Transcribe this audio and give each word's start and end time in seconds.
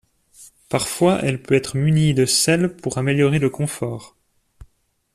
Parfois 0.67 1.19
elle 1.21 1.43
peut 1.43 1.53
être 1.53 1.77
munie 1.77 2.15
de 2.15 2.25
selles 2.25 2.75
pour 2.75 2.97
améliorer 2.97 3.37
le 3.37 3.51
confort. 3.51 4.17